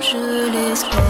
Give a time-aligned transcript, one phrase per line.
[0.00, 0.16] je
[0.50, 1.09] l'espère.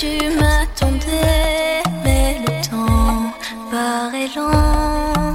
[0.00, 3.34] tu m'attendais, mais le temps
[3.70, 5.34] paraît lent.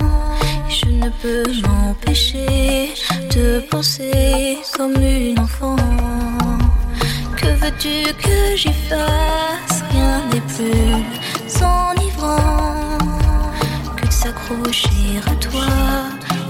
[0.68, 2.94] Et je ne peux m'empêcher
[3.36, 5.76] de penser comme une enfant.
[7.38, 9.84] Que veux-tu que j'y fasse?
[9.92, 12.98] Rien n'est plus enivrant
[13.98, 15.70] que de s'accrocher à toi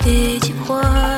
[0.07, 1.14] et d'y croire.